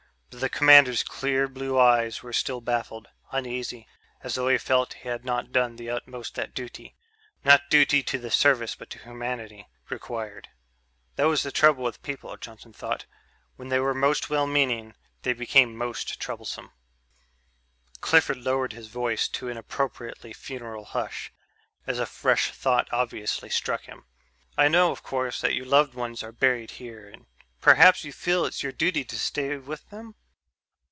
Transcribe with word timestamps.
But 0.33 0.39
the 0.39 0.49
commander's 0.57 1.03
clear 1.03 1.49
blue 1.49 1.77
eyes 1.77 2.23
were 2.23 2.31
still 2.31 2.61
baffled, 2.61 3.09
uneasy, 3.33 3.85
as 4.23 4.35
though 4.35 4.47
he 4.47 4.57
felt 4.57 4.93
he 4.93 5.09
had 5.09 5.25
not 5.25 5.51
done 5.51 5.75
the 5.75 5.89
utmost 5.89 6.35
that 6.35 6.53
duty 6.53 6.95
not 7.43 7.69
duty 7.69 8.01
to 8.03 8.17
the 8.17 8.31
service 8.31 8.73
but 8.73 8.89
to 8.91 8.99
humanity 8.99 9.67
required. 9.89 10.47
That 11.17 11.25
was 11.27 11.43
the 11.43 11.51
trouble 11.51 11.83
with 11.83 12.01
people, 12.01 12.37
Johnson 12.37 12.71
thought: 12.71 13.05
when 13.57 13.67
they 13.67 13.79
were 13.79 13.93
most 13.93 14.29
well 14.29 14.47
meaning 14.47 14.95
they 15.23 15.33
became 15.33 15.75
most 15.75 16.17
troublesome. 16.19 16.71
Clifford 17.99 18.37
lowered 18.37 18.71
his 18.71 18.87
voice 18.87 19.27
to 19.27 19.49
an 19.49 19.57
appropriately 19.57 20.31
funeral 20.31 20.85
hush, 20.85 21.33
as 21.85 21.99
a 21.99 22.05
fresh 22.05 22.51
thought 22.51 22.87
obviously 22.93 23.49
struck 23.49 23.81
him. 23.81 24.05
"I 24.57 24.69
know, 24.69 24.91
of 24.91 25.03
course, 25.03 25.41
that 25.41 25.55
your 25.55 25.65
loved 25.65 25.93
ones 25.93 26.23
are 26.23 26.31
buried 26.31 26.71
here 26.71 27.05
and 27.09 27.25
perhaps 27.59 28.05
you 28.05 28.13
feel 28.13 28.45
it's 28.45 28.63
your 28.63 28.71
duty 28.71 29.03
to 29.03 29.19
stay 29.19 29.57
with 29.57 29.87
them...?" 29.89 30.15